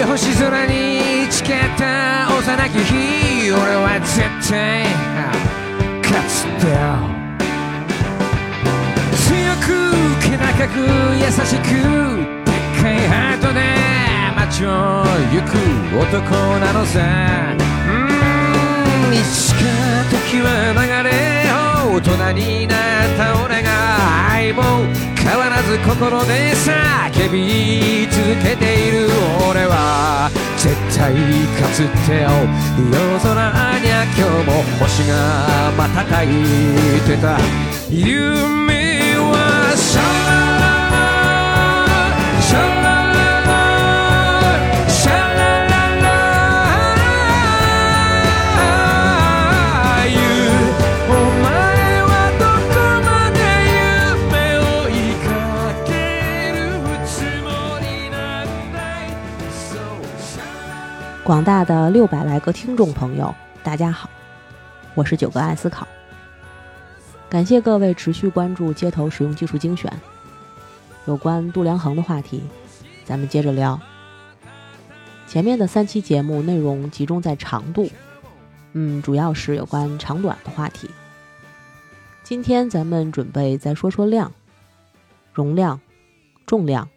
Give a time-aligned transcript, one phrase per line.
[0.00, 4.84] い星空に誓った幼き日俺は絶対
[6.02, 6.74] 勝つってよ。
[9.28, 9.28] 強
[9.60, 9.68] く
[10.22, 10.80] 気高く
[11.20, 11.68] 優しく。
[12.46, 13.60] でっかいハートで
[14.36, 14.68] 街を
[15.32, 15.52] 行く
[15.98, 16.18] 男
[16.60, 16.96] なのさ
[17.50, 17.92] う
[19.10, 19.14] ん。
[19.14, 19.58] いつか
[20.10, 21.39] 時は流れ
[21.90, 22.78] 大人になっ
[23.16, 23.68] た俺が
[24.30, 24.62] 相棒
[25.16, 29.08] 変わらず心で叫び続けている
[29.50, 31.12] 俺は絶対
[31.60, 32.30] かつてよ
[32.92, 33.34] 夜空
[33.80, 37.36] にゃ今日も星が瞬いてた
[37.90, 39.74] 夢は
[61.30, 64.10] 广大的六百来个听众朋友，大家好，
[64.96, 65.86] 我是九哥爱思考。
[67.28, 69.92] 感谢各位持续关注街头使用技术精选。
[71.06, 72.42] 有关度量衡的话题，
[73.04, 73.80] 咱们接着聊。
[75.28, 77.88] 前面的三期节目内容集中在长度，
[78.72, 80.90] 嗯，主要是有关长短的话题。
[82.24, 84.32] 今天咱们准备再说说量、
[85.32, 85.80] 容量、
[86.44, 86.88] 重量。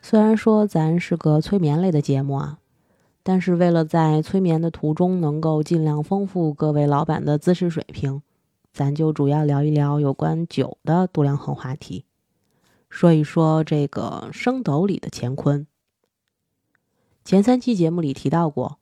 [0.00, 2.56] 虽然说咱是个催眠类的节目啊，
[3.28, 8.22] 但是为了在催眠的途中能够尽量丰富各位老板的姿势水平，
[8.72, 12.04] 咱就主要聊一聊有关酒的度量衡话题，
[12.88, 15.66] 说一说这个升斗里的乾坤。
[17.24, 18.78] 前三期节目里提到过，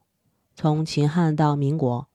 [0.54, 2.06] 从秦汉到民国，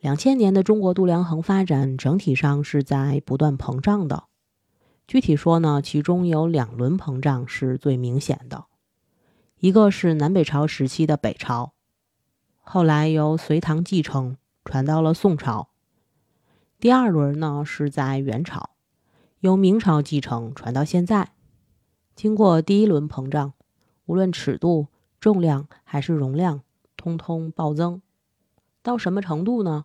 [0.00, 4.24] 两千年的中国度量衡发展整体上是在不断膨胀的。
[5.06, 8.64] 具体说呢，其中有两轮膨胀是最明显的。
[9.60, 11.74] 一个是南北朝时期的北朝，
[12.62, 15.68] 后来由隋唐继承，传到了宋朝。
[16.78, 18.70] 第二轮呢是在元朝，
[19.40, 21.32] 由明朝继承，传到现在。
[22.16, 23.52] 经过第一轮膨胀，
[24.06, 24.86] 无论尺度、
[25.20, 26.62] 重量还是容量，
[26.96, 28.00] 通通暴增。
[28.82, 29.84] 到什么程度呢？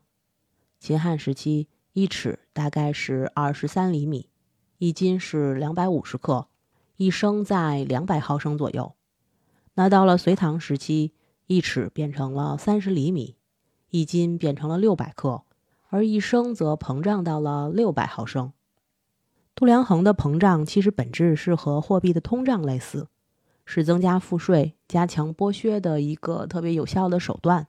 [0.79, 4.29] 秦汉时期，一尺大概是二十三厘米，
[4.77, 6.47] 一斤是两百五十克，
[6.95, 8.95] 一升在两百毫升左右。
[9.75, 11.13] 那到了隋唐时期，
[11.47, 13.35] 一尺变成了三十厘米，
[13.89, 15.43] 一斤变成了六百克，
[15.89, 18.51] 而一升则膨胀到了六百毫升。
[19.53, 23.07] 度量衡的膨胀其实本质是和货币的通胀类似，
[23.65, 27.67] 是增加赋税、加强剥削的一个特别有效的手段。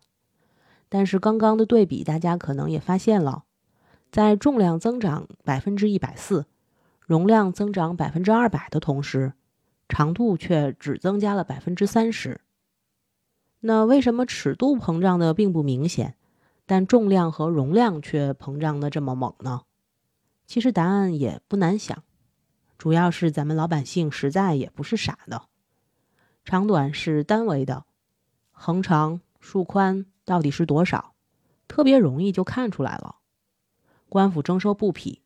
[0.88, 3.44] 但是刚刚的对比，大家可能也发现了，
[4.10, 6.46] 在重量增长百分之一百四，
[7.00, 9.32] 容量增长百分之二百的同时，
[9.88, 12.40] 长度却只增加了百分之三十。
[13.60, 16.16] 那为什么尺度膨胀的并不明显，
[16.66, 19.62] 但重量和容量却膨胀的这么猛呢？
[20.46, 22.04] 其实答案也不难想，
[22.78, 25.46] 主要是咱们老百姓实在也不是傻的。
[26.44, 27.84] 长短是单维的，
[28.52, 31.14] 横长、竖宽到底是多少，
[31.66, 33.16] 特别容易就看出来了。
[34.08, 35.22] 官府征收布匹，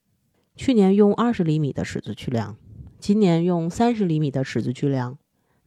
[0.56, 2.56] 去年用二十厘米的尺子去量。
[3.00, 5.16] 今年用三十厘米的尺子去量，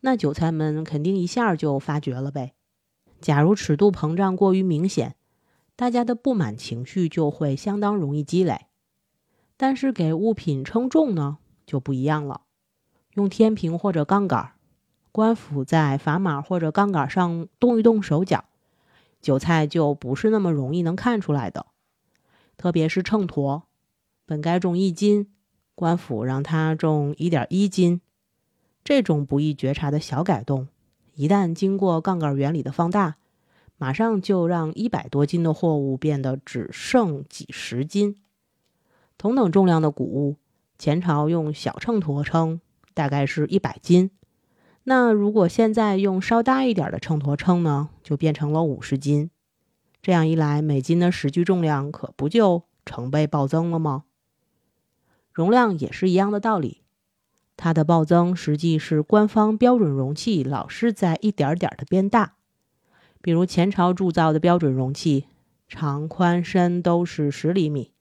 [0.01, 2.53] 那韭菜们肯定一下就发觉了呗。
[3.19, 5.15] 假如尺度膨胀过于明显，
[5.75, 8.67] 大家的不满情绪就会相当容易积累。
[9.57, 12.41] 但是给物品称重呢，就不一样了。
[13.15, 14.51] 用天平或者杠杆，
[15.11, 18.45] 官府在砝码或者杠杆上动一动手脚，
[19.21, 21.65] 韭菜就不是那么容易能看出来的。
[22.57, 23.63] 特别是秤砣，
[24.27, 25.31] 本该重一斤。
[25.75, 28.01] 官府让他重一点一斤，
[28.83, 30.67] 这种不易觉察的小改动，
[31.15, 33.15] 一旦经过杠杆原理的放大，
[33.77, 38.17] 马上就让一百多斤的货物变得只剩几十斤。
[39.17, 40.37] 同等重量的谷物，
[40.77, 42.61] 前朝用小秤砣称，
[42.93, 44.11] 大概是一百斤。
[44.83, 49.29] 那如果现在用稍大一点的秤砣称呢，就变成了五十斤。
[50.01, 54.03] 这样一来，每斤的实际重量可不就成倍暴增了吗？
[55.33, 56.83] 容量也是一样的道理，
[57.57, 62.35] 它的暴增实际是官方标准容器老是在一点点的变大。
[63.21, 65.25] 比如前朝铸造的标准容器，
[65.67, 67.91] 长、宽、深都是十厘米，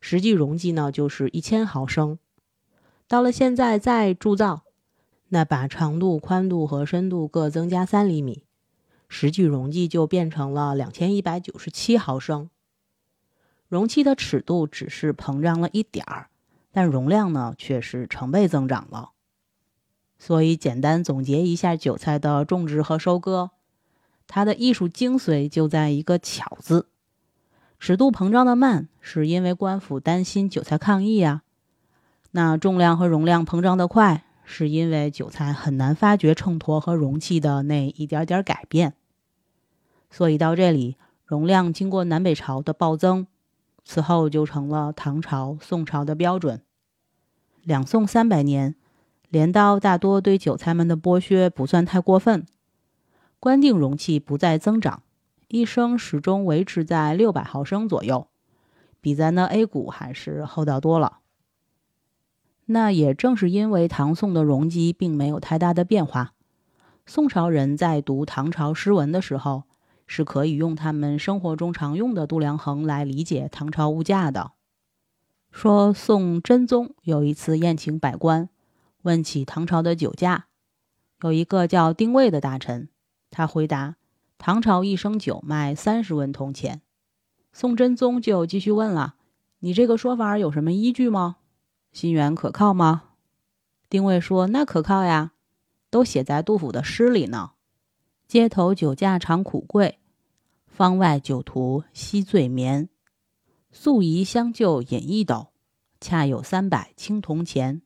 [0.00, 2.18] 实际容积呢就是一千毫升。
[3.06, 4.64] 到了现在再铸造，
[5.28, 8.44] 那把长度、宽度和深度各增加三厘米，
[9.08, 12.50] 实际容积就变成了两千一百九十七毫升。
[13.68, 16.28] 容器的尺度只是膨胀了一点儿。
[16.72, 19.10] 但容量呢，却是成倍增长了。
[20.18, 23.50] 所以简单总结一下韭菜的种植和收割，
[24.26, 26.88] 它的艺术精髓就在一个“巧”字。
[27.78, 31.42] 尺度膨胀的慢，是因为官府担心韭菜抗议啊；
[32.32, 38.94] 那重量和容量膨胀的快，是因为韭菜很难发觉秤砣和容器的那一点点改变。
[40.10, 43.28] 所以到这里，容量经过南北朝的暴增，
[43.90, 46.60] 此后就成了唐朝、宋朝的标准。
[47.62, 48.74] 两宋三百年，
[49.30, 52.44] 镰刀大多对韭菜们的剥削不算太过分，
[53.40, 55.02] 官定容器不再增长，
[55.48, 58.28] 一升始终维持在六百毫升左右，
[59.00, 61.20] 比咱的 A 股还是厚道多了。
[62.66, 66.34] 那也正是因为唐宋的容积并没有太大的变化，
[67.06, 69.67] 宋朝人在读唐朝诗文的时候。
[70.08, 74.50] 是可以用他们生活中常用的度量衡来理解唐朝物价的。
[75.52, 78.48] 说宋真宗有一次宴请百官，
[79.02, 80.46] 问起唐朝的酒价，
[81.22, 82.88] 有一个叫丁谓的大臣，
[83.30, 83.96] 他回答：
[84.38, 86.82] 唐朝一升酒卖三十文铜钱。
[87.52, 89.16] 宋真宗就继续问了
[89.60, 91.36] ：“你这个说法有什么依据吗？
[91.92, 93.04] 心源可靠吗？”
[93.90, 95.32] 丁谓说：“那可靠呀，
[95.90, 97.52] 都写在杜甫的诗里呢。”
[98.28, 99.98] 街头酒价常苦贵，
[100.66, 102.90] 方外酒徒惜醉眠。
[103.72, 105.46] 素宜相就饮一斗，
[105.98, 107.80] 恰有三百青铜钱。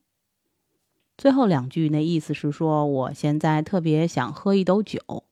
[1.17, 5.23] 最后两句那意思是说，我现在特别想喝一斗酒，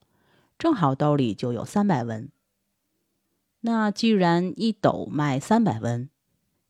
[0.58, 2.30] 正好兜里就有三百文。
[3.60, 6.08] 那既然一斗卖三百文，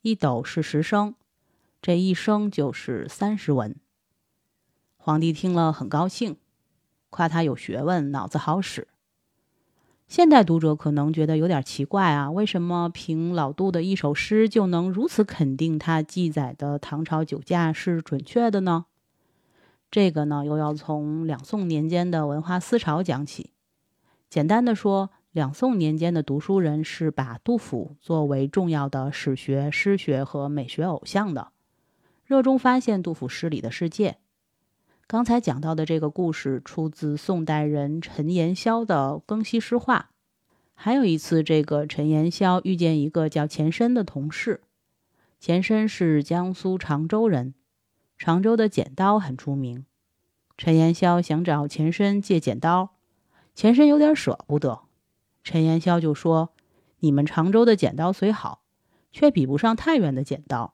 [0.01, 1.15] 一斗是十升，
[1.81, 3.77] 这一升就是三十文。
[4.97, 6.39] 皇帝听了很高兴。
[7.13, 8.89] 夸他有学问，脑子好使。
[10.09, 18.87] 现代读者可能觉得有点奇怪啊，为什么凭老杜的一首诗就能如此肯定他记载的唐朝酒价是准确的呢？
[19.91, 23.51] 这个呢，又要从两宋年间的文化思潮讲起。
[24.31, 31.53] 简单的说，两宋年间的读书人是把杜甫作为重要的史学、诗学和美学偶像的，
[32.25, 34.17] 热衷发现杜甫诗里的世界。
[35.13, 40.09] 刚才讲到的这个故事出自宋代人陈延霄的《更西诗话》。
[40.73, 44.63] 还有一次，这个陈延霄遇见一个叫钱申的同事。
[45.39, 47.53] 钱申是江苏常州人，
[48.17, 49.85] 常州的剪刀很出名。
[50.57, 52.95] 陈延霄想找钱申借剪刀，
[53.55, 54.81] 钱申有点舍不得。
[55.45, 56.55] 陈延霄就说
[57.01, 58.63] ：“你们常州的剪刀虽好，
[59.13, 60.73] 却比不上太原的剪刀。”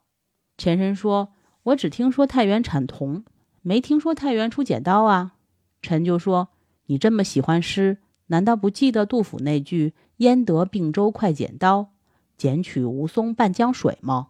[0.56, 1.32] 钱申说
[1.64, 3.25] ：“我只听说太原产铜。”
[3.69, 5.35] 没听说太原出剪刀啊？
[5.82, 6.49] 臣就说
[6.88, 7.99] ：“你这么喜欢诗，
[8.29, 11.91] 难道不记得杜甫那句‘焉得并州快剪刀，
[12.38, 14.29] 剪取吴淞半江水’吗？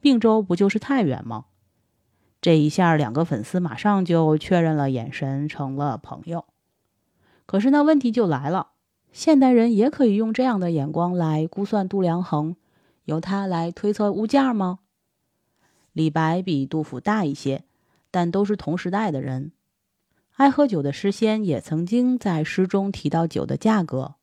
[0.00, 1.44] 并州不就是太原吗？”
[2.40, 6.46] 这一下，两个粉丝马上就确认了眼神，成了朋友。
[7.44, 8.68] 可是那问题就来了：
[9.12, 12.56] 现代人也可以用这样的眼光来估算度量衡，
[13.04, 14.78] 由他来推测物价吗？
[15.92, 17.64] 李白比杜甫大一些。
[18.14, 19.50] 但都是同时代的人，
[20.36, 24.14] 爱喝酒的诗仙也曾经在诗中提到酒的价格：“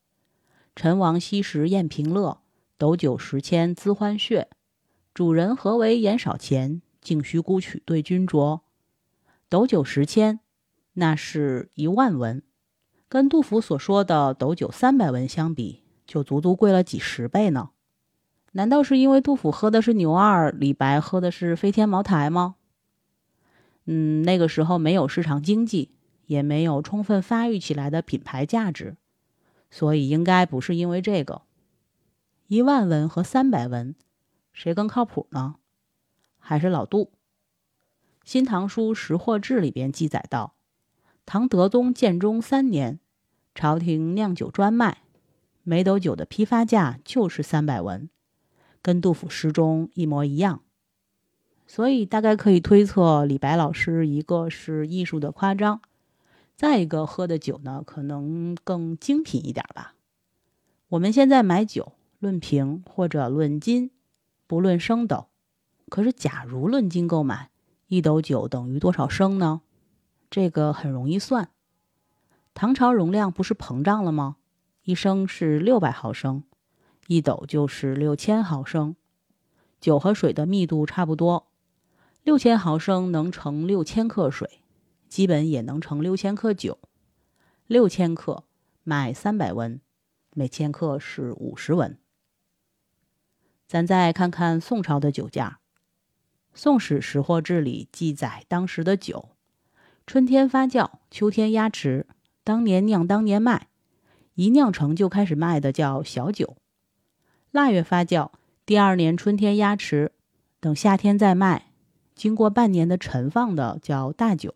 [0.77, 2.39] 陈王昔时宴平乐，
[2.77, 4.45] 斗酒十千恣欢谑。
[5.13, 8.61] 主人何为言少钱，径须沽取对君酌。”
[9.49, 10.39] 斗酒十千，
[10.93, 12.41] 那是一万文，
[13.09, 17.71] 跟杜甫所说的斗酒三百文相比，就足足贵了几十倍呢。
[18.53, 22.55] 难道是因为杜甫喝的是牛二，李白喝的是飞天茅台吗？
[23.93, 25.91] 嗯，那个时候没有市场经济，
[26.25, 28.95] 也没有充分发育起来的品牌价值，
[29.69, 31.41] 所以应该不是因为这个。
[32.47, 33.93] 一万文和三百文，
[34.53, 35.55] 谁更靠谱呢？
[36.39, 37.03] 还是老杜？
[38.23, 40.53] 《新唐书·识货志》里边记载道：
[41.25, 43.01] 唐德宗建中三年，
[43.53, 45.03] 朝廷酿酒专卖，
[45.63, 48.09] 每斗酒的批发价就是三百文，
[48.81, 50.61] 跟杜甫诗中一模一样。
[51.73, 55.79] 所以大概可以推测，李白老师一个是艺术的夸张，
[56.57, 59.93] 再一个喝的酒呢，可能更精品一点吧。
[60.89, 63.89] 我们现在买酒论瓶或者论斤，
[64.47, 65.27] 不论升斗。
[65.87, 67.49] 可是假如论斤购买，
[67.87, 69.61] 一斗酒等于多少升呢？
[70.29, 71.51] 这个很容易算。
[72.53, 74.35] 唐朝容量不是膨胀了吗？
[74.83, 76.43] 一升是六百毫升，
[77.07, 78.97] 一斗就是六千毫升，
[79.79, 81.47] 酒和水的密度差不多。
[82.23, 84.61] 六千毫升能盛六千克水，
[85.09, 86.77] 基本也能盛六千克酒。
[87.65, 88.43] 六千克
[88.83, 89.81] 卖三百文，
[90.35, 91.97] 每千克是五十文。
[93.67, 95.59] 咱再看看宋朝的酒价，
[96.53, 99.29] 《宋史识货志》里记载当时的酒，
[100.05, 102.05] 春天发酵，秋天压池，
[102.43, 103.69] 当年酿当年卖，
[104.35, 106.57] 一酿成就开始卖的叫小酒。
[107.49, 108.29] 腊月发酵，
[108.63, 110.11] 第二年春天压池，
[110.59, 111.70] 等夏天再卖，
[112.21, 114.53] 经过半年的陈放的叫大酒。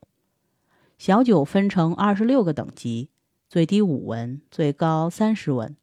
[1.00, 3.10] 小酒分成二十六个等级，
[3.50, 5.76] 最低五文，最高三十文。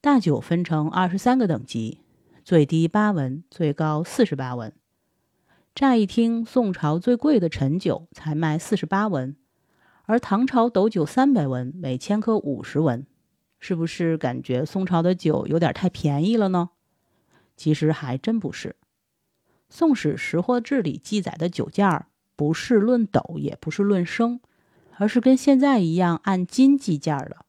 [0.00, 2.00] 大酒分成二十三个等级，
[2.42, 4.72] 最低八文，最高四十八文。
[5.74, 9.36] 乍一听，宋朝最贵的陈酒才卖四十八文，
[10.06, 13.06] 而唐朝斗酒三百文，每千克五十文，
[13.60, 16.70] 是不是感觉宋朝的酒有点太便宜了呢？
[17.58, 18.70] 其实还真不是，
[19.68, 22.08] 《宋史识货志》里记载的酒价。
[22.36, 24.40] 不是论斗，也不是论升，
[24.96, 27.46] 而是跟现在一样按斤计价的。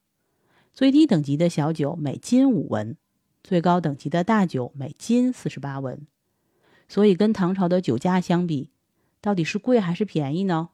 [0.74, 2.96] 最低等级的小酒每斤五文，
[3.44, 6.06] 最高等级的大酒每斤四十八文。
[6.88, 8.70] 所以跟唐朝的酒价相比，
[9.22, 10.70] 到底是贵还是便宜呢？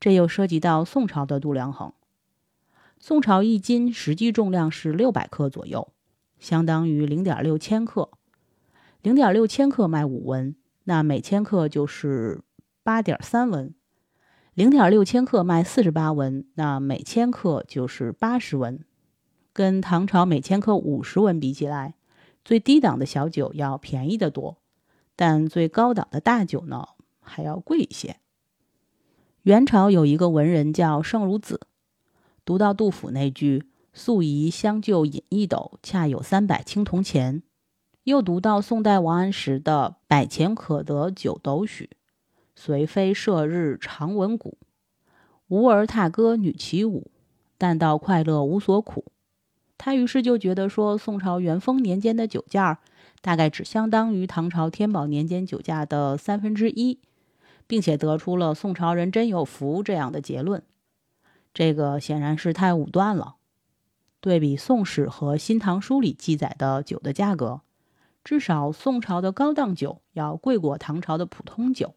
[0.00, 1.92] 这又涉及到宋朝的度量衡。
[2.98, 5.92] 宋朝一斤实际重量是六百克左右，
[6.40, 8.10] 相当于零点六千克。
[9.02, 12.40] 零点六千克卖五文，那每千克就是。
[12.82, 13.74] 八点三文，
[14.54, 18.78] 零点六千克卖四十八文，那每千克就是八十文。
[19.52, 21.96] 跟唐朝每千克五十文比起来，
[22.44, 24.58] 最低档的小酒要便宜得多，
[25.16, 26.86] 但最高档的大酒呢
[27.18, 28.18] 还要贵一些。
[29.42, 31.62] 元朝有一个文人叫盛如子，
[32.44, 37.42] 读到杜甫那句“素宜相就饮一斗，恰有三百青铜钱”，
[38.06, 41.90] 又读到宋代王安石的“百钱可得九斗许”。
[42.54, 44.58] 随飞射日长闻鼓，
[45.48, 47.10] 无儿踏歌女起舞，
[47.58, 49.06] 但道快乐无所苦。
[49.76, 52.78] 他于是就觉得说，宋朝元丰年间的酒价
[53.20, 57.00] 大概只相当于唐朝天宝年间酒价的三分之一，
[57.66, 60.62] 并且得出了“宋朝人真有福”这样的结论。
[61.52, 63.34] 这个显然是太武断了。
[64.20, 67.62] 对比《宋史》和《新唐书》里记载的酒的价格，
[68.26, 71.94] 至少宋朝的高档酒要贵过唐朝的普通酒。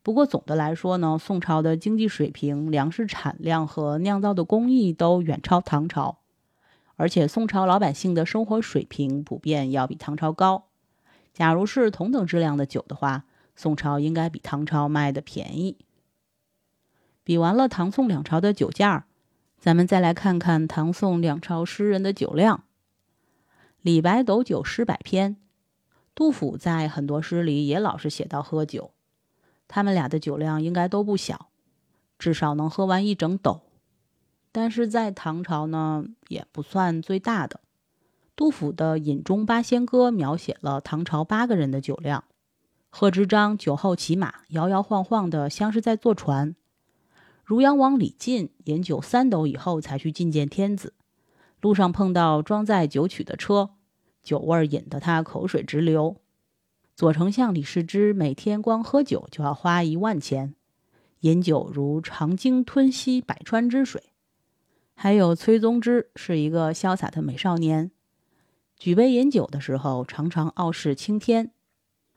[0.00, 6.18] 不过总的来说呢，宋朝的经济水平、粮食产量和酿造的工艺都远超唐朝，
[6.94, 10.68] 而且宋朝老百姓的生活水平普遍要比唐朝高。
[11.32, 13.24] 假如是同等质量的酒的话，
[13.56, 15.76] 宋朝应该比唐朝卖的便宜。
[17.24, 19.06] 比完了唐宋两朝的酒价，
[19.58, 22.62] 咱们再来看看唐宋两朝诗人的酒量。
[23.82, 25.36] 李白斗酒诗百篇，
[26.14, 28.92] 杜甫在很多诗里也老是写到喝酒。
[29.66, 31.48] 他们俩的酒量应该都不小，
[32.16, 33.62] 至少能喝完一整斗。
[34.52, 37.58] 但是在唐朝呢，也不算最大的。
[38.36, 42.22] 杜甫的《饮中八仙歌》描写了唐朝八个人的酒量：
[42.88, 46.54] 贺知章酒后骑马，摇摇晃晃的，像是在坐船；
[47.44, 50.94] 汝阳王李进饮酒三斗以后才去觐见天子，
[51.62, 53.70] 路上碰到装载酒曲的车，
[54.22, 56.16] 酒味引得他口水直流。
[56.96, 60.54] 左丞相李世之每天光喝酒就要花一万钱，
[61.20, 64.02] 饮酒如长鲸吞吸百川之水。
[64.94, 67.92] 还有崔宗之是一个潇洒的美少年，
[68.76, 71.52] 举杯饮酒的时候常常傲视青天。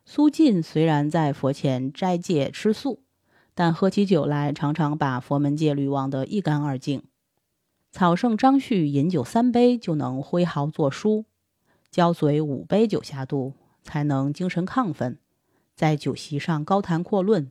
[0.03, 3.03] 苏晋虽然在佛前斋戒吃素，
[3.53, 7.03] 但喝起酒来常常把佛门戒律忘得一干二净。
[7.95, 11.23] 草圣张旭饮酒三杯就能挥毫作书，
[11.89, 13.53] 焦嘴五杯酒下肚。
[13.83, 15.17] 才能精神亢奋，
[15.75, 17.49] 在酒席上高谈阔论，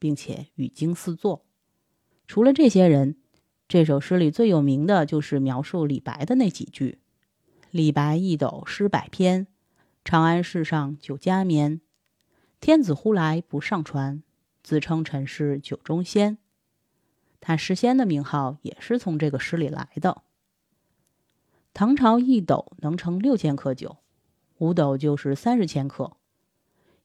[0.00, 1.44] 并且语惊四座。
[2.26, 3.18] 除了这些人，
[3.68, 6.98] 这首诗里最有名的就是描述李白的那几句
[7.70, 9.46] ：“李白一斗诗百篇，
[10.04, 11.80] 长安市上酒家眠。
[12.60, 14.24] 天子呼来不上船，
[14.64, 16.38] 自称臣是酒中仙。”
[17.44, 20.22] 他诗仙的名号也是从这个诗里来的。
[21.74, 23.98] 唐朝一斗能盛六千克酒。
[24.58, 26.16] 五斗就是三十千克，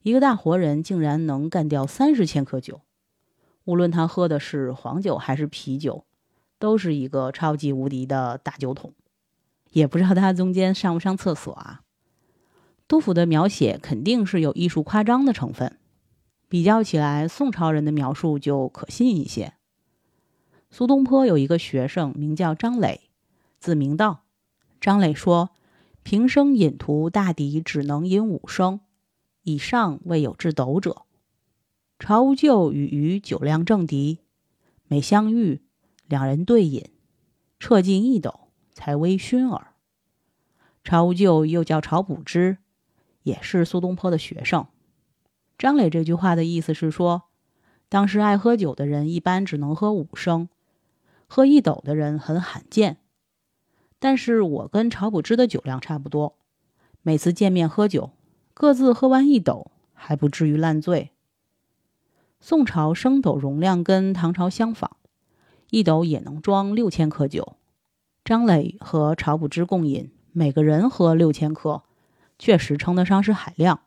[0.02, 2.80] 一个大活人竟然能干掉三十千克酒。
[3.64, 6.04] 无论他喝的是黄酒还是啤酒，
[6.60, 8.94] 都是一个超级无敌的大酒桶。
[9.70, 11.82] 也不知道他中间上不上厕所啊？
[12.86, 15.76] 杜甫的描写肯定是有艺术夸张的成分，
[16.48, 19.54] 比较起来，宋朝人的描述就可信一些。
[20.70, 23.10] 苏东坡有一个学生名叫张磊，
[23.58, 24.24] 字明道。
[24.80, 25.50] 张磊说。
[26.02, 28.80] 平生饮徒大抵只能饮五升，
[29.42, 31.02] 以上未有至斗者。
[31.98, 34.20] 曹无咎与余酒量正敌，
[34.88, 35.60] 每相遇，
[36.06, 36.88] 两人对饮，
[37.58, 39.74] 彻尽一斗，才微醺耳。
[40.82, 42.56] 曹无咎又叫曹补之，
[43.22, 44.66] 也是苏东坡的学生。
[45.58, 47.24] 张磊这句话的意思是说，
[47.90, 50.48] 当时爱喝酒的人一般只能喝五升，
[51.32, 52.96] 喝一斗的人很罕见。
[54.00, 56.34] 但是我跟晁补之的酒量差不多，
[57.02, 58.10] 每次见面喝酒，
[58.52, 61.12] 各自喝完一斗，还不至于烂醉。
[62.40, 64.96] 宋朝升斗容量跟唐朝相仿，
[65.70, 67.54] 一斗也能装六千克酒。
[68.24, 71.84] 张磊和晁补之共饮，每个人喝六千克，
[72.40, 73.82] 确实称得上是海量。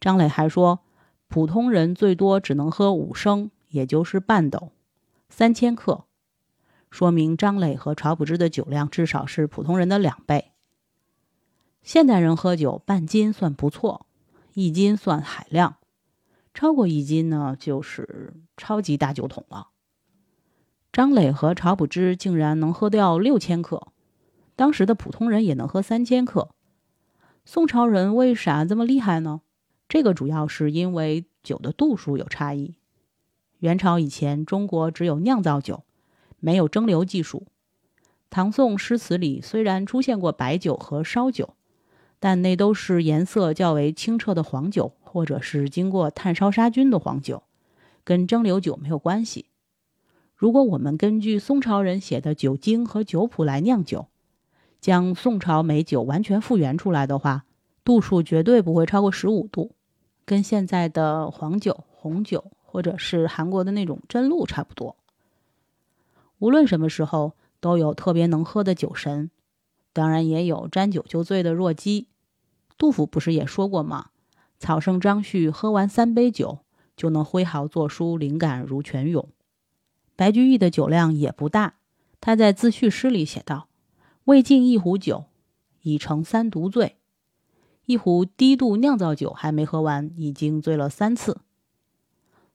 [0.00, 0.80] 张磊还说，
[1.28, 4.72] 普通人最多只能喝五升，也就是半斗，
[5.28, 6.06] 三千克，
[6.92, 10.52] 说明张磊和晁补之的酒量至少是普通人的两倍。
[11.82, 14.04] 现代人喝酒半斤算不错，
[14.52, 15.76] 一斤算海量，
[16.52, 19.68] 超过一斤呢就是超级大酒桶了。
[20.92, 23.88] 张磊和晁补之竟然能喝掉六千克，
[24.54, 26.50] 当时的普通人也能喝三千克。
[27.46, 29.40] 宋朝人为啥这么厉害呢？
[29.88, 32.76] 这个主要是因为酒的度数有差异。
[33.60, 35.84] 元朝以前，中国只有酿造酒，
[36.42, 37.46] 没有蒸馏技术。
[38.28, 41.54] 唐宋诗词里虽然出现过白酒和烧酒，
[42.18, 47.44] 但那都是颜色较为清澈的黄酒，或者是经过炭烧杀菌的黄酒，
[48.02, 49.46] 跟蒸馏酒没有关系。
[50.34, 54.08] 如果我们根据宋朝人写的酒经和酒谱来酿酒，
[54.80, 57.44] 将宋朝美酒完全复原出来的话，
[57.84, 59.76] 度数绝对不会超过十五度，
[60.24, 64.96] 跟现在的黄酒、红酒或者是韩国的那种真露差不多。
[66.42, 69.30] 无论什么时候都有特别能喝的酒神，
[69.92, 72.08] 当然也有沾酒就醉的弱鸡。
[72.76, 74.06] 杜甫不是也说过吗？
[74.58, 76.58] 草圣张旭喝完三杯酒
[76.96, 79.28] 就能挥毫作书，灵感如泉涌。
[80.16, 81.74] 白居易的酒量也不大，
[82.20, 83.68] 他在自序诗里写道
[84.26, 85.26] ：“未尽一壶酒，
[85.82, 86.96] 已成三毒醉。”
[87.86, 91.40] 一壶低度酿造酒还没喝完，已经醉了三次。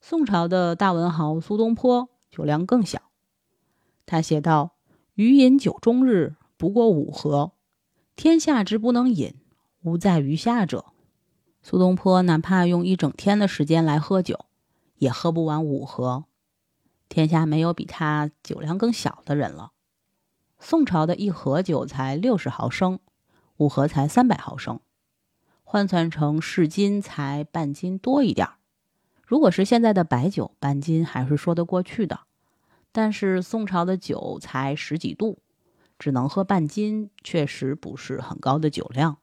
[0.01, 3.01] 宋朝的大文豪苏东坡酒量更小，
[4.07, 4.71] 他写道
[5.13, 7.51] ：“余饮酒终日，不过五合。
[8.15, 9.35] 天下之不能饮，
[9.83, 10.85] 无在于下者。”
[11.61, 14.45] 苏东坡哪怕用一整天的时间来喝酒，
[14.95, 16.23] 也喝不完五合。
[17.09, 19.73] 天下没有比他酒量更小的人了。
[20.59, 22.99] 宋朝的一盒酒才六十毫升，
[23.57, 24.79] 五盒才三百毫升，
[25.65, 28.53] 换算成市斤才半斤多一点儿。
[29.25, 32.21] 如果是现在的白酒，半斤还是说得过去的。
[32.91, 35.39] 但是宋朝的酒才十几度，
[35.99, 39.17] 只能喝半斤，确实不是很高的酒量。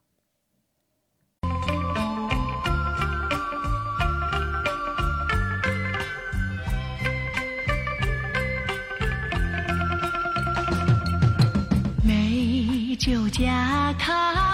[12.02, 14.53] 美酒加咖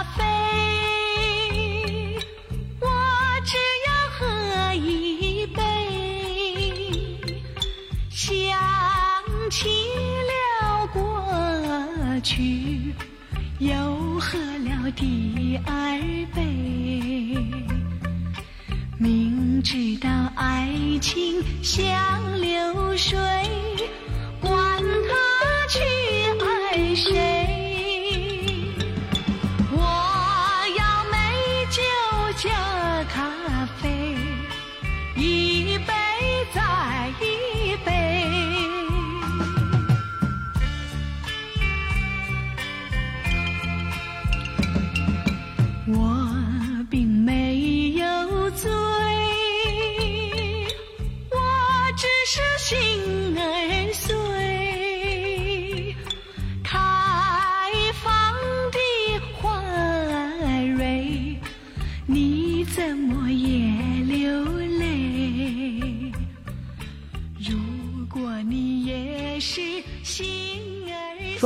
[13.59, 15.99] 又喝了第二
[16.33, 17.37] 杯，
[18.97, 20.69] 明知道爱
[21.01, 21.87] 情像
[22.41, 23.17] 流水，
[24.39, 25.79] 管他去
[26.39, 27.40] 爱谁。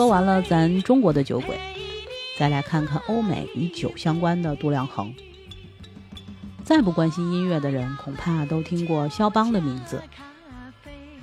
[0.06, 1.60] 说完了咱中国的酒鬼，
[2.38, 5.12] 再来看看欧美与酒相关的度量衡。
[6.64, 10.04] 再不关心音乐的人，恐怕都听过肖邦的名字。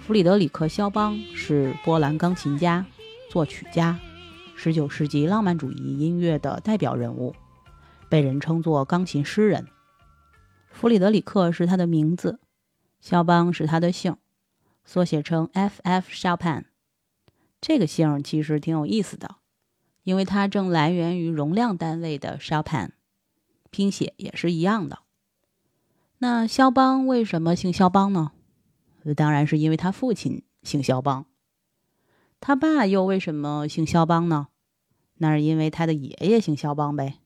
[0.00, 2.84] 弗里德里克·肖邦是波兰钢琴家、
[3.30, 3.96] 作曲家
[4.58, 7.36] ，19世纪浪漫主义音乐的代表人物，
[8.08, 9.68] 被人称作“钢琴诗人”。
[10.68, 12.40] 弗里德里克是他的名字，
[13.00, 14.16] 肖邦是他的姓，
[14.84, 16.10] 缩写成 F.F.
[16.12, 16.64] Chopin。
[17.62, 19.36] 这个姓其实挺有意思的，
[20.02, 22.90] 因为它正来源于容量单位的 Chopin，
[23.70, 24.98] 拼写也是一样的。
[26.18, 28.32] 那肖邦为什么姓肖邦呢？
[29.16, 31.26] 当然是因为他父亲姓肖邦。
[32.40, 34.48] 他爸又为什么姓肖邦呢？
[35.18, 37.20] 那是因为他的爷爷姓肖邦呗。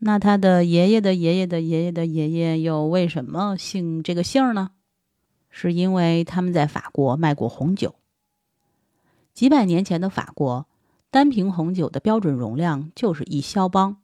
[0.00, 4.72] 那他的爷爷的爷爷的爷爷的爷爷又为什么姓这个姓呢？
[5.48, 7.94] 是因为他们在法国卖过红酒。
[9.34, 10.66] 几百年前的法国，
[11.10, 13.96] 单瓶红酒的标准容量就是一肖邦。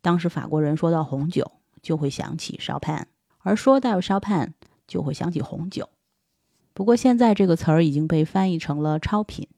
[0.00, 1.52] 当时法国人说到红酒，
[1.82, 4.54] 就会想起烧潘，而说到烧潘，
[4.86, 5.88] 就会想起红酒。
[6.74, 9.48] 不过现在这个词儿已经被翻译成了超品，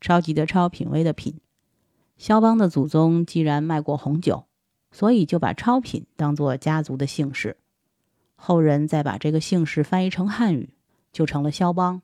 [0.00, 1.40] 超级的超，品味的品。
[2.16, 4.44] 肖邦的祖宗既然卖过红酒，
[4.92, 7.56] 所以就把超品当做家族的姓氏。
[8.36, 10.70] 后人再把这个姓氏翻译成汉语，
[11.10, 12.02] 就成了肖邦。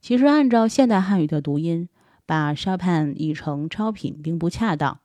[0.00, 1.88] 其实按照现代汉语的读音，
[2.24, 5.00] 把 Chopin 译成超品并不恰当，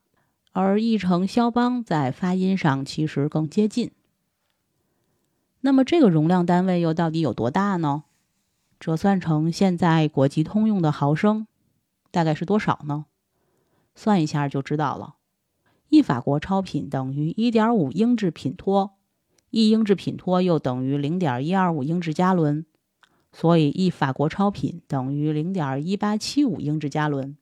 [0.52, 3.92] 而译成肖邦在发音上其实更接近。
[5.62, 8.04] 那么这个容量单位又到底有多大呢？
[8.80, 11.48] 折算成现在国际通用的毫升，
[12.12, 13.06] 大概是多少呢？
[13.96, 15.16] 算一下就知道了。
[15.88, 18.96] 一法国超品等于一点五英制品托，
[19.52, 22.66] 一英制品托又等于零点一二五英制加仑，
[23.34, 27.36] 所以一法国超品等于零点一八七五英制加仑，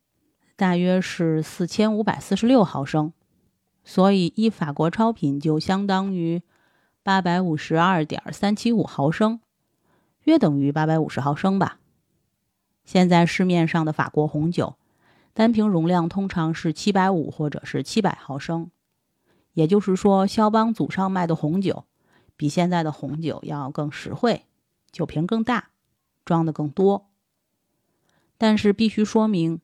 [0.56, 3.14] 大约是四千五百四十六毫升。
[3.84, 6.42] 所以一法国超品就相当于
[7.04, 9.42] 八百五十二点三七五毫升，
[10.24, 11.80] 约等于八百五十毫升吧。
[12.86, 14.78] 现在市面上的法国红酒。
[15.34, 18.70] 单瓶容量通常是七百五或者是七百毫升，
[19.54, 21.86] 也就是说，肖邦祖上卖的红酒
[22.36, 24.44] 比现在的红酒要更实惠，
[24.92, 25.70] 酒瓶更大，
[26.26, 27.10] 装的更多。
[28.38, 29.62] 但是必须说明，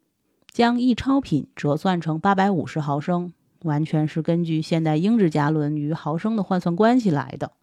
[0.51, 7.53] 将一超品折算成八百五十毫升，完全是根据现代英制加仑与毫升的换算关系来的。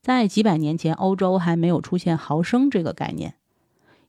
[0.00, 3.34] 在几百年前，欧洲还没有出现毫升这个概念。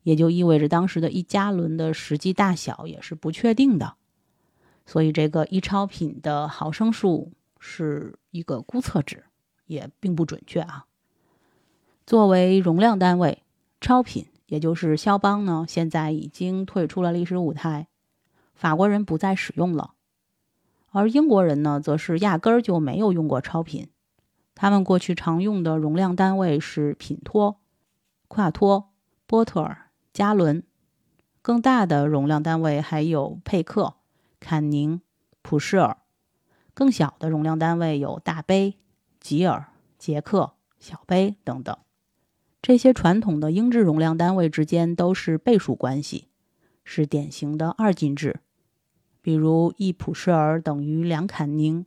[0.02, 3.96] 也就意味着当时的一加仑的实际大小也是不确定的，
[4.86, 9.24] 所以这个一超品的毫升数是一个估测值，
[9.66, 10.88] 也并不准确啊。
[12.06, 13.43] 作为容量单位，
[13.84, 17.90] 超品也就是肖邦呢，现在已经退出了历史舞台，
[18.56, 19.96] 法国人不再使用了，
[20.92, 23.90] 而英国人呢，则是压根儿就没有用过超品，
[24.56, 27.60] 他们过去常用的容量单位是品托、
[28.30, 28.94] 夸托、
[29.28, 29.90] 波特尔。
[30.14, 30.64] 加仑，
[31.42, 33.96] 更大的容量单位还有佩克、
[34.40, 35.02] 坎宁、
[35.42, 35.98] 普舍尔；
[36.74, 38.78] 更小的容量单位有大杯、
[39.20, 39.66] 吉尔、
[39.98, 41.76] 杰克、小杯等等。
[42.64, 46.30] 这些传统的英制容量单位之间都是倍数关系，
[46.86, 48.40] 是典型的二进制。
[49.22, 51.86] 比如一普舍尔等于两坎宁，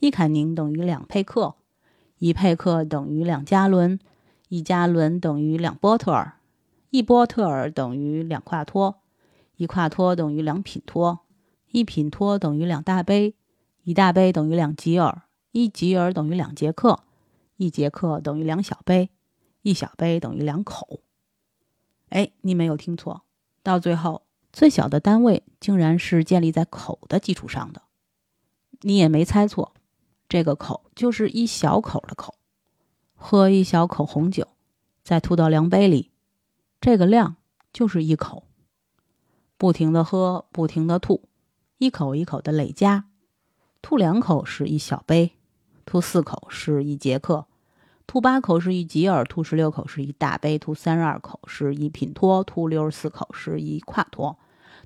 [0.00, 1.54] 一坎宁等于两佩克，
[2.18, 4.00] 一佩克等于两加仑，
[4.48, 6.38] 一加仑等于两波特尔。
[6.90, 8.96] 一波特尔等于两夸托，
[9.54, 11.20] 一夸托等于两品托，
[11.70, 13.36] 一品托等于两大杯，
[13.84, 16.98] 一大杯等于两吉尔，一吉尔等于两节克，
[17.58, 19.10] 一节克等于两小杯，
[19.62, 21.00] 一小杯等于两口。
[22.08, 23.22] 哎，你没有听错，
[23.62, 27.82] 到最后最小的单位竟然是建立在口的基础上的。
[28.80, 29.74] 你也没猜错，
[30.28, 32.34] 这个口就是一小口的口。
[33.14, 34.48] 喝一小口红酒，
[35.04, 36.10] 再吐到量杯里。
[36.80, 37.36] 这个量
[37.72, 38.44] 就是一口，
[39.58, 41.28] 不停的喝，不停的吐，
[41.76, 43.04] 一口一口的累加，
[43.82, 45.36] 吐两口是一小杯，
[45.84, 47.46] 吐四口是一节课，
[48.10, 54.36] 吐八口是一吉尔，吐十六口是一大杯，吐三十二口是一品托，吐六十四口是一跨托，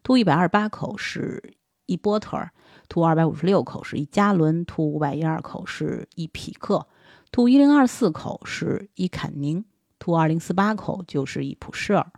[0.03, 1.55] 吐一百二十八口是
[1.87, 2.53] 一波特尔，
[2.87, 6.87] 吐二百五十六口是一加仑，吐五百一二口是一匹克，
[7.33, 9.65] 吐一零二四口是一坎宁。
[9.99, 12.13] 吐二零四八口就是一普舍尔，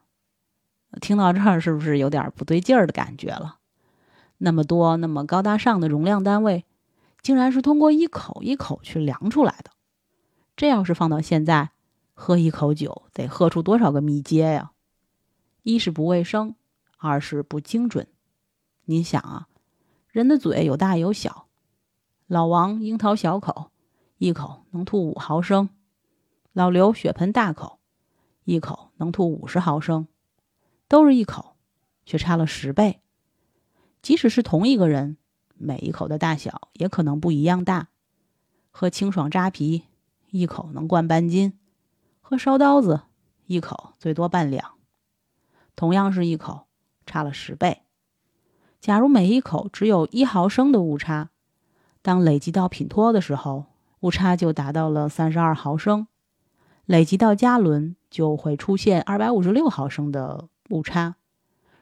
[1.01, 3.59] 听到这儿是不是有点不对劲儿的感觉了？
[4.39, 6.65] 那么多那么高大上的容量单位，
[7.23, 9.71] 竟然是通过一口一口去量出来的。
[10.57, 11.71] 这要是放到现在，
[12.15, 14.73] 喝一口酒得喝出多少个密接呀？
[15.63, 16.55] 一是不卫生，
[16.97, 18.09] 二是不精准。
[18.87, 19.49] 您想啊，
[20.09, 21.49] 人的嘴有大有小，
[22.27, 23.71] 老王樱桃小口，
[24.17, 25.69] 一口能吐五毫升。
[26.55, 27.79] 老刘血盆大口，
[28.45, 30.09] 一口能吐五十毫升，
[30.89, 31.57] 都是一口，
[32.07, 33.03] 却差了十倍。
[34.01, 35.19] 即使是同一个人，
[35.55, 37.89] 每一口的大小也可能不一样大。
[38.71, 39.85] 喝清爽扎啤，
[40.31, 41.53] 一口能灌半斤；
[42.21, 43.03] 喝烧刀子，
[43.47, 44.73] 一口最多半两。
[45.75, 46.67] 同样是一口，
[47.05, 47.83] 差了十倍。
[48.81, 51.31] 假如每一口只有一毫升的误差，
[52.03, 53.67] 当累积到品托的时候，
[54.01, 56.07] 误差就达到了三十二毫升。
[56.85, 61.17] 累积到加仑就会出现二百五十六毫升的误差，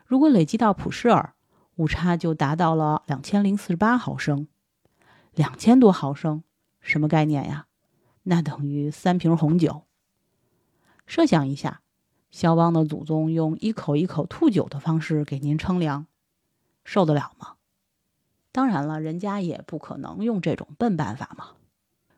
[0.07, 1.35] 如果累积到普世尔，
[1.77, 4.49] 误差就达到了两千零四十八毫升，
[5.35, 6.43] 两千多毫升，
[6.81, 7.67] 什么概念呀？
[8.25, 9.85] 那等于三瓶红酒。
[11.07, 11.81] 设想一下，
[12.31, 16.07] 肖邦的祖宗用一口一口吐酒的方式给您称量，
[16.85, 17.55] 受得了吗？
[18.51, 21.53] 当然了，人家也不可能用这种笨办法嘛。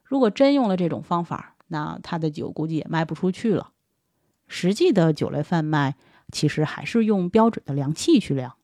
[0.04, 3.72] 如果真用了这种方法，那他的酒估计也卖不出去了。
[4.46, 5.96] 实际的酒类贩卖
[6.30, 8.56] 其实还是用标准的量器去量，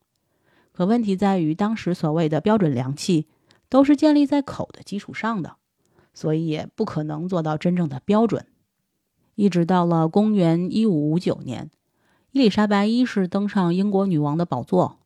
[0.71, 3.27] 可问题在于，当时所谓的标准量器
[3.67, 5.57] 都是建立在口的基础上的，
[6.13, 8.45] 所以也不可能做到真正的标准。
[9.35, 11.69] 一直到了公元一五五九年，
[12.31, 14.99] 伊丽莎白一世登上英国女王的宝座，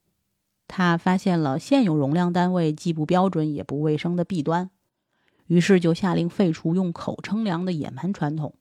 [0.67, 4.69] 她发现了现有容量单位既不标准也不卫生的弊端，
[5.47, 8.53] 于是就下令废除用口称量的野蛮传统。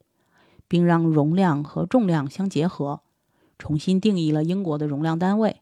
[0.69, 3.03] 并让容量和重量相结合，
[3.57, 5.61] 重新定义了英国的容量单位。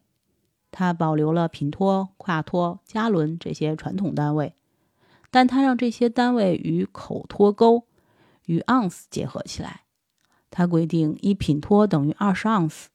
[0.70, 4.54] 它保留了品托、夸托、加仑这些传统单位，
[5.34, 7.88] 但它让这些单位与口托钩
[8.46, 9.80] 与盎司结合起来。
[10.48, 12.90] 它规定一品托等于二十盎司，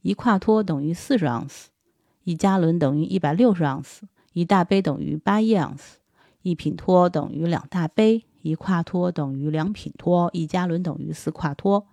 [0.00, 1.70] 一跨托等于四十盎司，
[2.22, 5.98] 一加仑等于一百六十盎司，一大杯等于八一盎司，
[6.42, 8.24] 一品托等于两大杯。
[8.42, 11.88] 一跨托等于两品托，一加仑等于四跨托。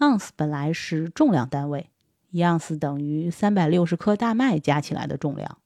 [0.00, 1.90] 盎司本来是重量单位，
[2.30, 5.58] 一盎司等于三百六十颗大麦加起来的重量。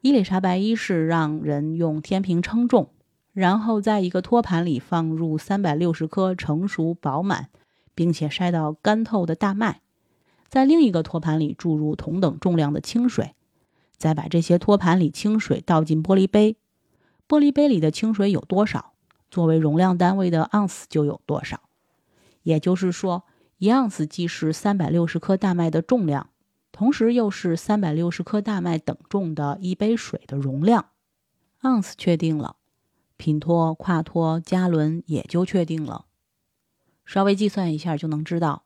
[0.00, 2.90] 伊丽莎白一世让人用天平称重，
[3.34, 7.50] 然后在一个托盘里放入三百六十颗成熟饱满
[7.94, 9.82] 并且筛到干透的大麦，
[10.48, 13.34] 在另一个托盘里注入同等重量的清水，
[13.96, 16.56] 再把这些托盘里清水倒进玻璃杯。
[17.28, 18.92] 玻璃杯里的清水有多少？
[19.30, 21.60] 作为容量单位的盎司就有多少，
[22.44, 23.24] 也就是说，
[23.58, 26.28] 一盎司既是三百六十颗大麦的重量，
[26.70, 30.86] 同时又是三百六十颗大麦等重的一杯水的容量。
[31.62, 32.54] 盎司确定了，
[33.24, 36.04] 品托、夸托、加仑也就确定了。
[37.06, 38.64] 稍微计算一下就能知道，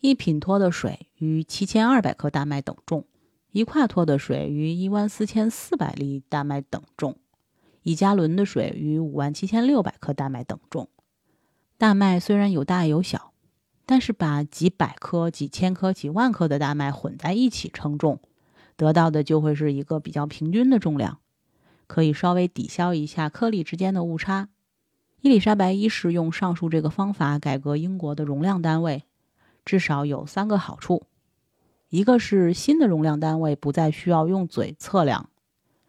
[0.00, 3.04] 一品托的水与七千二百克大麦等重，
[3.50, 7.18] 一夸托的水与一万四千四百粒大麦等重。
[7.82, 10.88] 一加仑的水与五万七千六百克大麦等重。
[11.76, 13.34] 大麦虽然有大有小，
[13.84, 18.18] 但是把几百颗、几千颗、几万颗的大麦混在一起称重，
[18.76, 21.18] 得到的就会是一个比较平均的重量，
[21.90, 24.48] 可以稍微抵消一下颗粒之间的误差。
[25.22, 29.02] 伊丽莎白一世用上述这个方法改革英国的容量单位，
[29.64, 31.02] 至少有三个好处：
[31.88, 35.30] 一个是新的容量单位不再需要用嘴测量，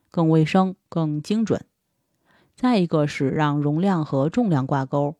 [0.09, 1.63] 更卫生、更精准。
[2.55, 5.17] 再一个是让容量和重量挂钩，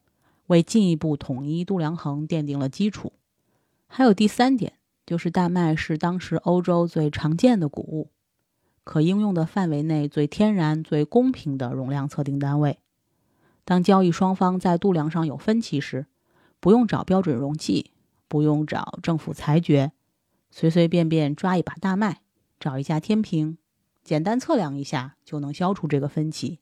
[0.48, 3.13] 为进一步统一度量衡奠定了基础。
[3.86, 4.74] 还有第三点，
[5.06, 8.10] 就是大麦是当时欧洲最常见的谷物，
[8.84, 12.80] 可应用的范围内最天然、最公平的容量测定单位。
[13.63, 16.08] 当交易双方在度量上有分歧时，
[16.60, 17.91] 不用找标准容器，
[18.28, 19.91] 不用找政府裁决，
[20.50, 22.22] 随随便便抓一把大麦，
[22.60, 23.58] 找一架天平，
[24.04, 26.60] 简单测量一下，就能消除这个分歧。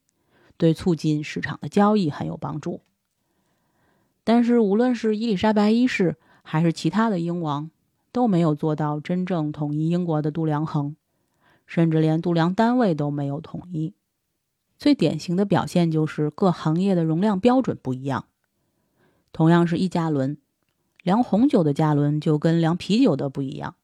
[0.57, 2.81] 对促进市场的交易很有帮助，
[4.25, 7.71] 但是无论是伊丽莎白一世还是其他的英王，
[8.11, 10.97] 都没有做到真正统一英国的度量衡，
[11.69, 13.93] 甚至连度量单位都没有统一。
[14.79, 18.25] 最典型的表现就是各行业的容量标准不一样。
[19.31, 20.37] 同样是一加仑，
[21.03, 23.75] 量红酒的加仑就跟量啤酒的不一样，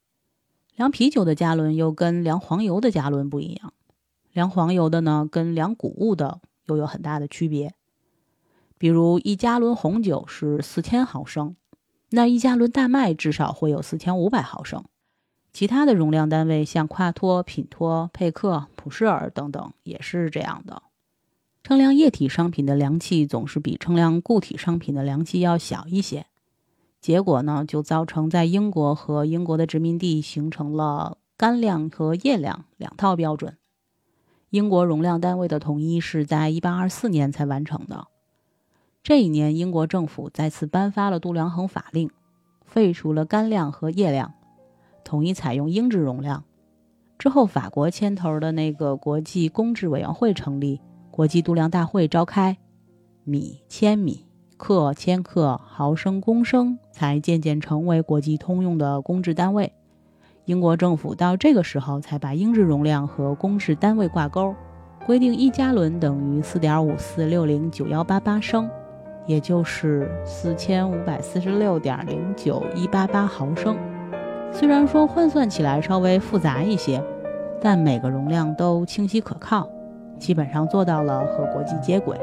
[0.76, 3.72] 量啤酒的加仑又跟量黄油的加仑不一样，
[4.34, 6.42] 量黄油的呢跟量谷物的。
[6.68, 7.76] 又有很大的区别，
[8.80, 11.56] 比如一加仑红酒是四千毫升，
[12.10, 14.84] 那一加仑大麦至少会有四千五百毫升。
[15.56, 20.84] 其他的容量单位像夸托、品托、佩克、普舍尔等等也是这样的。
[21.64, 26.26] 称量液体商品的量器总是比称量固体商品的量器要小一些，
[27.00, 33.56] 结果呢就造成在英国和英国的殖民地形成了干量和液量两套标准。
[34.50, 38.08] 英国容量单位的统一是在1824年才完成的。
[39.02, 42.12] 这一年，英国政府再次颁发了度量衡法令，
[42.66, 44.34] 废除了干量和液量，
[45.06, 46.44] 统一采用英制容量。
[47.18, 52.58] 之后，法国牵头的那个国际公制委员会成立，国际度量大会召开，
[53.24, 54.26] 米、千米、
[54.58, 59.72] 克、千克、毫升、公升才渐渐成为国际通用的公制单位。
[60.44, 64.54] 英国政府到这个时候才把英制容量和公制单位挂钩，
[65.06, 68.70] 规定一加仑等于四点五四六零九幺八八升，
[69.26, 73.78] 也就是四千五百四十六点零九一八八毫升。
[74.58, 77.04] 虽然说换算起来稍微复杂一些，
[77.60, 79.68] 但每个容量都清晰可靠，
[80.18, 82.18] 基本上做到了和国际接轨。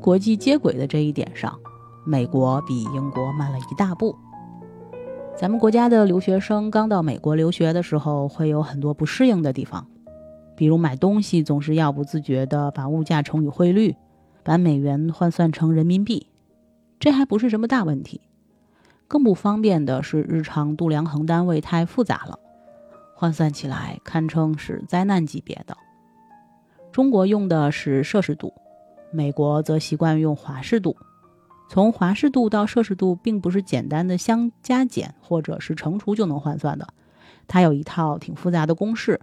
[0.00, 1.58] 国际接轨的这一点上，
[2.06, 4.16] 美国比英国慢了一大步。
[5.36, 9.86] 咱们国家的留学生刚到美国留学的时候，会有很多不适应的地方，
[10.56, 13.94] 比如买东西总是要不自觉地把物价乘以汇率，
[14.42, 16.28] 把美元换算成人民币，
[16.98, 18.22] 这还不是什么大问题。
[19.06, 22.38] 更不方便的是，日常度量衡单位太复杂了，
[23.14, 25.76] 换算起来堪称是灾难级别的。
[26.90, 28.52] 中国用的是摄氏度，
[29.10, 30.96] 美国则习惯用华氏度。
[31.68, 36.88] 从华氏度到摄氏度，并不是简单的相加减或者是乘除就能换算的，
[37.46, 39.20] 它有一套挺复杂的公式。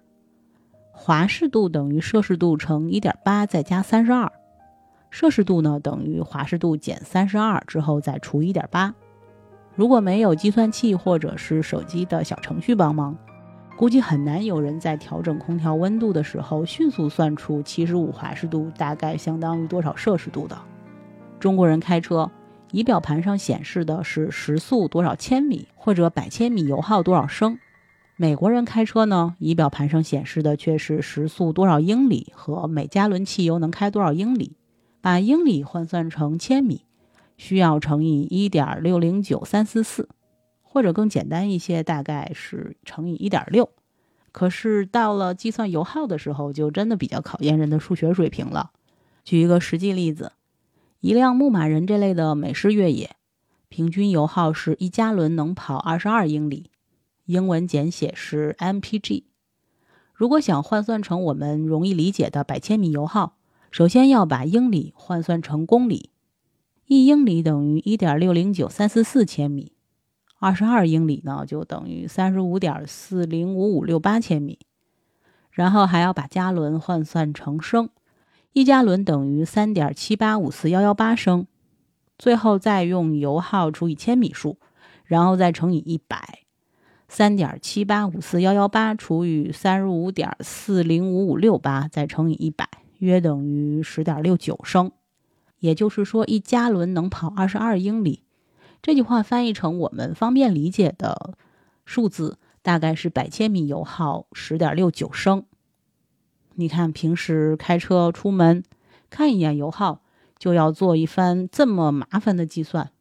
[0.91, 4.31] 华氏度等于摄氏度乘一点八再加三十二，
[5.09, 8.93] 摄氏度呢等于华氏度减三十二之后再除一点八。
[9.75, 13.15] 如果没有计算器或者是手机的小程序帮忙，
[13.77, 20.57] 估计很难有人在调整空调温度的时候迅速算出七十五华氏度大概相当于多少摄氏度的。
[21.39, 22.31] 中国人开车，
[22.71, 27.59] 仪表盘上显示的是时速多少千米或者百千米油耗多少升；
[28.15, 34.55] 美国人开车呢，仪表盘上显示的却是时速多少英里和每加仑汽油能开多少英里。
[35.01, 36.81] 把英里换算成千米，
[37.37, 40.09] 需要乘以一点六零九三四四，
[40.67, 43.69] 或者更简单一些，大概是乘以一点六。
[44.31, 48.71] 可是到了计算油耗的时候，就真的比较考验人的数学水平了。
[49.23, 50.33] 举一个实际例子。
[50.99, 53.15] 一辆牧马人这类的美式越野，
[53.69, 56.71] 平均油耗是一加仑能跑二十二英里，
[57.25, 59.23] 英文简写是 mpg。
[60.11, 63.37] 如果想换算成我们容易理解的百千米油耗，
[63.69, 66.09] 首先要把英里换算成公里，
[66.87, 69.73] 一英里等于一点六零九三四四千米，
[70.39, 74.59] 二十二英里呢就等于三十五点四零五五六八千米，
[75.49, 77.89] 然后还要把加仑换算成升。
[78.53, 81.47] 一加仑等于三点七八五四幺幺八升，
[82.17, 84.57] 最后再用油耗除以千米数，
[85.05, 86.39] 然后再乘以一百。
[87.07, 92.67] 三点七八五四幺幺八除以三十五点四零五五六八，再乘以一百，
[92.99, 94.91] 约等于十点六九升。
[95.59, 98.21] 也就是说，一加仑能跑二十二英里。
[98.87, 101.33] 这句话翻译成我们方便理解的
[101.83, 105.43] 数字，大概是百千米油耗十点六九升。
[106.55, 108.63] 你看，平时开车出门，
[109.09, 109.99] 看一眼油耗，
[110.39, 112.91] 就要做一番这么麻烦的计算，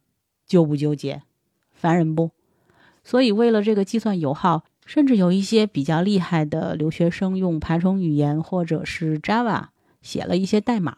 [0.45, 1.23] 纠不纠结？
[1.71, 2.31] 烦人不？
[3.05, 9.67] 所以，为了这个计算油耗，甚至有一些比较厉害的留学生用爬虫语言或者是 Java
[10.01, 10.97] 写了一些代码，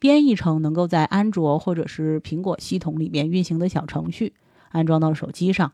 [0.00, 4.34] 编译成能够在安卓或者是苹果系统里面运行的小程序，
[4.70, 5.72] 安装到手机上。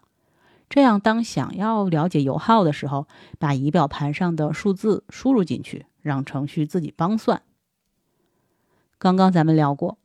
[0.69, 3.07] 这样，当想要了解油耗的时候，
[3.39, 5.87] 把仪表盘上的数字输入进去。
[6.07, 7.43] 让程序自己帮算。
[8.97, 9.99] 刚刚咱们聊过，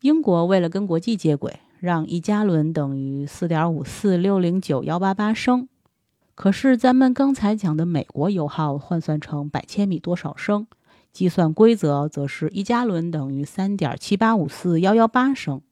[0.00, 5.68] 英国为了跟国际接轨，让一加仑等于四点五四六零九幺八八升。
[6.34, 10.66] 可是咱们刚才讲的美国油耗换算成百千米多少升，
[11.14, 15.62] 计算规则则是一加仑等于三点七八五四幺幺八升。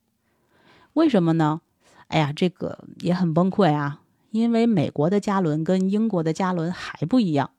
[0.93, 1.61] 为什么呢？
[2.07, 4.03] 哎呀，这个也很崩溃啊！
[4.31, 7.51] 因为美国的加仑跟英国的加仑还不一样，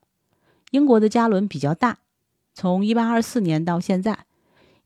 [0.70, 1.98] 英国的加仑比较大。
[2.54, 4.26] 从一八二四年到现在，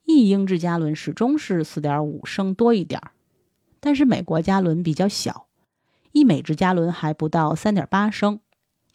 [0.05, 3.13] 一英制加仑始终是四点五升多一点儿，
[3.79, 5.47] 但是美国加仑比较小，
[6.11, 8.41] 一美制加仑还不到三点八升。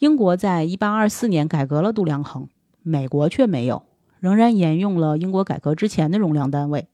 [0.00, 2.48] 英国在一八二四年改革了度量衡，
[2.82, 3.86] 美国却没有，
[4.24, 6.88] 仍然沿用了英国改革之前的容量单位。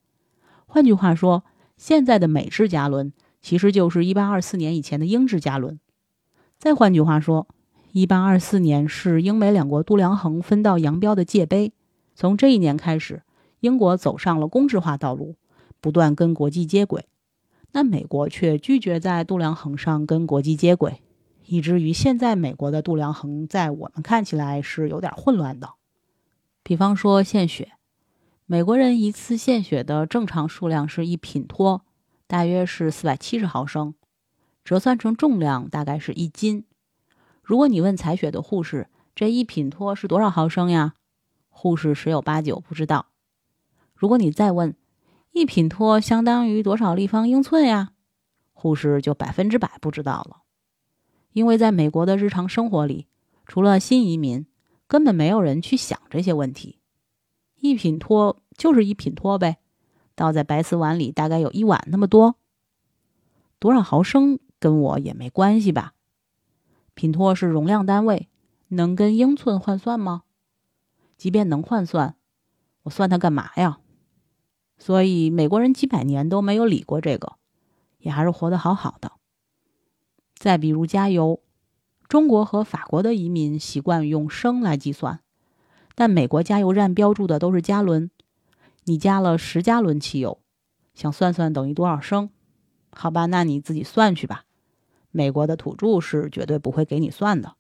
[0.67, 1.45] 换句话说，
[1.77, 5.79] 现在的美制加仑其实就是一八二四年以前的英制加仑。
[6.59, 7.47] 再换句话说。
[7.93, 11.73] 一八二四年是英美两国度量衡分道扬镳的界碑。
[12.15, 13.25] 从这一年开始，
[13.59, 15.35] 英国走上了公制化道路，
[15.81, 17.07] 不断跟国际接轨。
[17.73, 21.03] 那美国却拒绝在度量衡上跟国际接轨，
[21.47, 25.71] 以至于现在美国的度量衡在我们看起来是有点混乱的。
[26.63, 27.73] 比方说献血，
[28.47, 31.85] 美国人一次献血的正常数量是一品托，
[32.27, 33.95] 大约是四百七十毫升，
[34.65, 36.65] 折算成重量大概是一斤。
[37.43, 40.95] 如果你问采血的护士，这一品托是多少毫升呀？
[41.49, 43.07] 护士十有八九不知道。
[43.95, 44.77] 如果你再问，
[45.33, 47.93] 一品托相当于多少立方英寸呀？
[48.53, 50.43] 护士就百分之百不知道了。
[51.33, 53.07] 因为在美国的日常生活里，
[53.47, 54.47] 除了新移民，
[54.91, 56.81] 根本没有人去想这些问题。
[57.61, 59.59] 一品托就是一品托呗，
[60.17, 62.35] 倒在白瓷碗里大概有一碗那么多。
[63.61, 65.95] 多少毫升跟我也没关系吧？
[66.95, 68.29] 品托是容量单位，
[68.67, 70.25] 能跟英寸换算吗？
[71.17, 72.17] 即便能换算，
[72.83, 73.79] 我算它干嘛呀？
[74.77, 77.37] 所以美国人几百年都没有理过这个，
[77.99, 79.13] 也还是活得好好的。
[80.35, 81.41] 再比如加油，
[82.11, 85.21] 中国和法国的移民习惯用升来计算，
[85.95, 88.11] 但美国加油站标注的都是加仑。
[88.83, 90.41] 你加了十加仑汽油，
[90.93, 92.31] 想算算等于多少升？
[92.91, 94.43] 好吧，那你自己算去吧。
[95.13, 97.55] 美国的土著是绝对不会给你算的，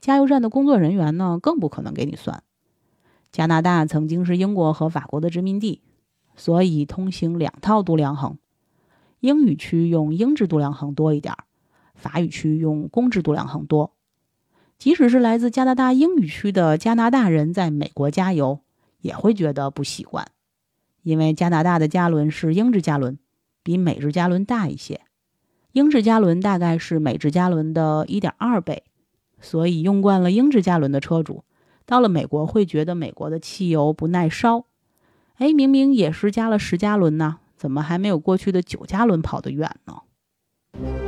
[0.00, 2.42] 加油站的工作人员呢，更不可能给你算。
[3.30, 5.80] 加拿大曾经是英国和法国的殖民地，
[6.34, 8.36] 所以通行两套度量衡。
[9.20, 11.44] 英语区用英制度量衡多一点儿，
[11.96, 13.92] 法语区用公制度量衡多。
[14.78, 18.60] 即使是来自加拿大英语区的加拿大人，在美国加油
[19.00, 20.28] 也会觉得不习惯，
[21.02, 23.18] 因为加拿大的加仑是英制加仑，
[23.62, 25.00] 比美制加仑大一些。
[25.72, 28.84] 英制加仑大概是美制加仑的一点二倍，
[29.40, 31.44] 所以用惯了英制加仑的车主，
[31.84, 34.66] 到了美国会觉得美国的汽油不耐烧。
[35.36, 41.05] 哎，明明也是加了十加仑呢，怎么还没有过去的九加仑跑得远呢？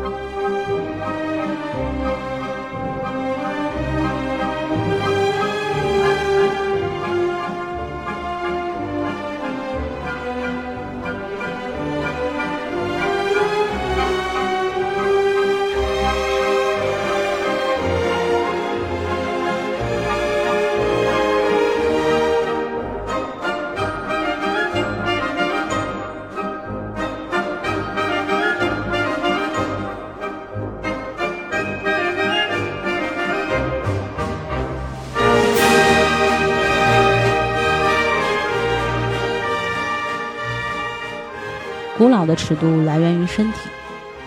[42.29, 43.71] 的尺度来源于身体，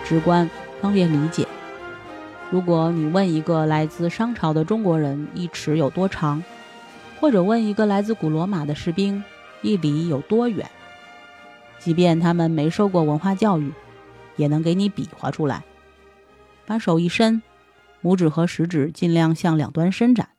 [0.04, 0.50] 直观
[0.82, 1.48] 方便理解。
[2.50, 6.44] 如果你问一个来自商朝的中国人一尺有多长，
[7.20, 9.24] 或者问一个来自古罗马的士兵
[9.62, 10.68] 一里有多远，
[11.78, 13.72] 即便他们没受过文化教育，
[14.36, 15.64] 也能给你比划出来。
[16.66, 17.44] 把手一伸，
[18.02, 20.30] 拇指和食指尽量向两端伸展，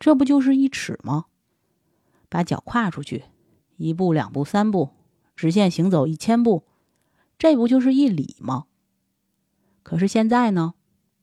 [0.00, 1.26] 这不就是一尺吗？
[2.28, 3.22] 把脚跨出去，
[3.76, 4.90] 一步、两步、三步，
[5.36, 6.64] 直线行走一千步。
[7.38, 8.64] 这不就是一里吗？
[9.82, 10.74] 可是现在呢，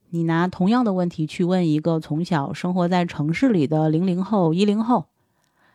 [0.09, 5.07] 你拿同样的问题去问一个从小生活在城市里的零零后、一零后，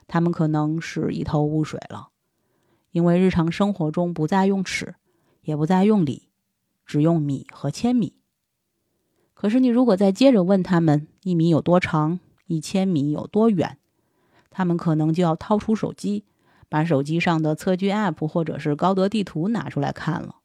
[0.07, 2.11] 他们可能是一头雾水了，
[2.93, 4.95] 因为日常生活中不再用尺，
[5.43, 6.29] 也不再用里，
[6.85, 8.15] 只用米和千米。
[9.35, 13.79] 可是你如果再接着问他们一米有多长，一千米有多远，
[14.51, 16.25] 他们可能就要掏出手机。
[16.77, 20.41] 把手机上的测距 App 或者是高德地图拿出来看了，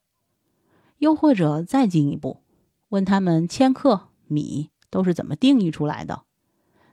[0.97, 2.39] 又或者再进一步，
[2.88, 6.21] 问他们千克米都是怎么定义出来的，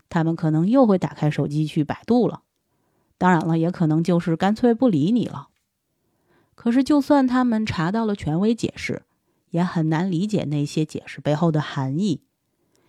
[0.08, 2.42] 他们可能又会打开手机去百度了。
[3.16, 5.50] 当然了，也可能就是干脆不理你了。
[6.56, 9.04] 可是，就算他们查到了权威解释，
[9.50, 12.22] 也很难理解那些解释背后的含义，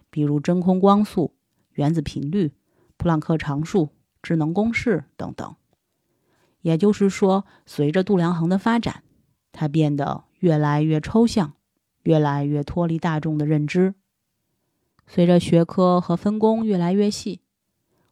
[0.09, 1.35] 比如真空光速、
[1.73, 2.53] 原子频率、
[2.97, 3.89] 普朗克常数、
[4.23, 5.55] 智能公式等等。
[6.61, 9.03] 也就是说，随着度量衡的发展，
[9.51, 11.53] 它变得越来越抽象，
[12.03, 13.95] 越来越脱离大众的认知。
[15.07, 17.41] 随着学科和分工越来越细，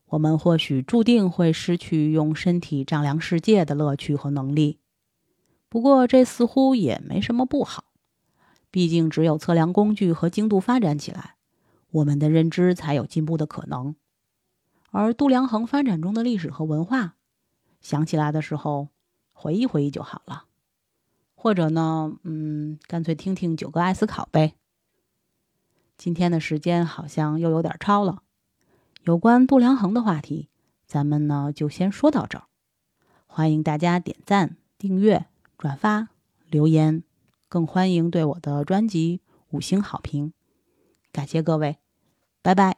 [0.08, 4.80] 我们或许注定会失去用身体丈量世界的乐趣和能力。
[5.70, 7.84] 不过，这似乎也没什么不好。
[8.72, 11.36] 毕竟，只有测量工具和精度发展起来，
[11.92, 13.96] 我们的认知才有进步的可能。
[14.92, 17.17] 而度量衡发展中的历史和文化。
[17.82, 18.90] 想起来的时候，
[19.34, 20.46] 回忆回忆就好了，
[21.36, 24.56] 或者呢，嗯，干脆听听九哥爱思考呗。
[25.98, 28.22] 今天的时间好像又有点超了，
[29.04, 30.50] 有关度量衡的话题，
[30.86, 32.46] 咱们呢就先说到这儿。
[33.26, 35.26] 欢迎大家点赞、订阅、
[35.58, 36.10] 转发、
[36.50, 37.04] 留言，
[37.48, 40.34] 更欢迎对我的专辑五星好评。
[41.12, 41.78] 感谢各位，
[42.42, 42.78] 拜拜。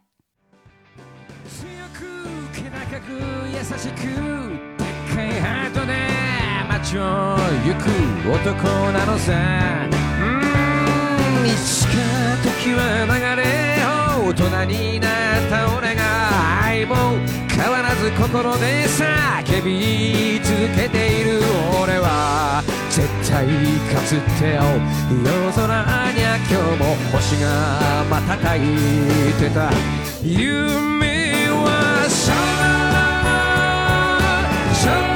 [5.26, 5.93] イハートで
[6.70, 7.01] 街を
[7.65, 7.89] 行く
[8.32, 9.34] 男なのさ。
[10.22, 10.24] う
[11.43, 11.93] んいつか
[12.43, 13.11] 時は流
[13.41, 13.43] れ
[14.20, 15.11] 大人になっ
[15.49, 16.01] た俺が。
[16.63, 16.95] 愛も
[17.49, 21.41] 変わらず心で叫び続けている
[21.82, 22.63] 俺は。
[22.89, 24.61] 絶対かつてよ
[25.24, 25.65] 夜空
[26.11, 27.47] にゃ今日も星が
[28.09, 28.57] 瞬い
[29.39, 29.72] てた。
[30.22, 32.39] 夢は空
[35.01, 35.09] 空。